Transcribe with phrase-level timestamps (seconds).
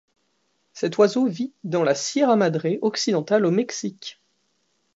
[0.73, 4.19] Cet oiseau vit dans la Sierra Madre occidentale au Mexique.